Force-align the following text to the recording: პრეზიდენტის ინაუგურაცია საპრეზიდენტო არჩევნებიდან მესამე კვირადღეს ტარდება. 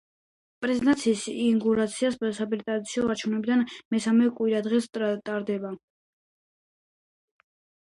პრეზიდენტის 0.65 1.25
ინაუგურაცია 1.33 2.11
საპრეზიდენტო 2.15 3.05
არჩევნებიდან 3.11 3.63
მესამე 3.97 4.33
კვირადღეს 4.41 4.91
ტარდება. 5.31 5.77